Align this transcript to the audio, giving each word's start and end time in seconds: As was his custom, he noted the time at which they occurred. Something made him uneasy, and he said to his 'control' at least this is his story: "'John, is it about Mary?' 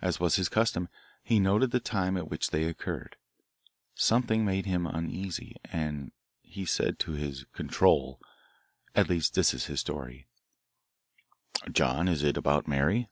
As 0.00 0.18
was 0.18 0.34
his 0.34 0.48
custom, 0.48 0.88
he 1.22 1.38
noted 1.38 1.70
the 1.70 1.78
time 1.78 2.16
at 2.16 2.28
which 2.28 2.50
they 2.50 2.64
occurred. 2.64 3.14
Something 3.94 4.44
made 4.44 4.66
him 4.66 4.88
uneasy, 4.88 5.54
and 5.66 6.10
he 6.40 6.66
said 6.66 6.98
to 6.98 7.12
his 7.12 7.44
'control' 7.52 8.20
at 8.96 9.08
least 9.08 9.34
this 9.34 9.54
is 9.54 9.66
his 9.66 9.78
story: 9.78 10.26
"'John, 11.70 12.08
is 12.08 12.24
it 12.24 12.36
about 12.36 12.66
Mary?' 12.66 13.08